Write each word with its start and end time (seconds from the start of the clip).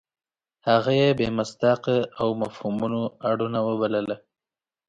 هغه 0.67 0.91
یې 0.99 1.09
بې 1.19 1.27
مصداقه 1.37 1.97
او 2.21 2.27
مفهومونو 2.41 3.01
اړونه 3.29 3.59
وبلله. 3.67 4.15